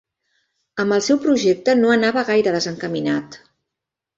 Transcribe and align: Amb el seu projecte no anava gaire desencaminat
Amb 0.83 0.95
el 0.95 1.03
seu 1.07 1.19
projecte 1.27 1.77
no 1.83 1.93
anava 1.99 2.25
gaire 2.33 2.55
desencaminat 2.59 3.39